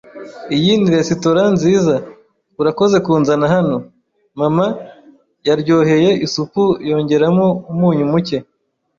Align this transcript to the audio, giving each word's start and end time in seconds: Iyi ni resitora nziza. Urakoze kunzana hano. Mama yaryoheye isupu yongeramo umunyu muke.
Iyi 0.55 0.73
ni 0.77 0.89
resitora 0.95 1.43
nziza. 1.55 1.95
Urakoze 2.61 2.97
kunzana 3.05 3.45
hano. 3.55 3.77
Mama 4.39 4.65
yaryoheye 5.47 6.09
isupu 6.25 6.61
yongeramo 6.89 7.47
umunyu 7.71 8.05
muke. 8.11 8.37